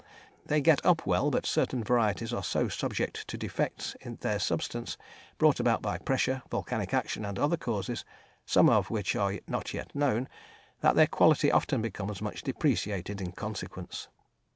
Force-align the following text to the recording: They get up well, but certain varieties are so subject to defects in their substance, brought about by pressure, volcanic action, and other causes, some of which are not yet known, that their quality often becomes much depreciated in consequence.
They 0.47 0.61
get 0.61 0.83
up 0.83 1.05
well, 1.05 1.29
but 1.29 1.45
certain 1.45 1.83
varieties 1.83 2.33
are 2.33 2.41
so 2.43 2.67
subject 2.69 3.27
to 3.27 3.37
defects 3.37 3.95
in 4.01 4.15
their 4.21 4.39
substance, 4.39 4.97
brought 5.37 5.59
about 5.59 5.83
by 5.83 5.99
pressure, 5.99 6.41
volcanic 6.49 6.91
action, 6.91 7.23
and 7.23 7.37
other 7.37 7.55
causes, 7.55 8.03
some 8.43 8.67
of 8.67 8.89
which 8.89 9.15
are 9.15 9.37
not 9.47 9.75
yet 9.75 9.93
known, 9.93 10.27
that 10.79 10.95
their 10.95 11.05
quality 11.05 11.51
often 11.51 11.83
becomes 11.83 12.19
much 12.19 12.41
depreciated 12.41 13.21
in 13.21 13.33
consequence. 13.33 14.07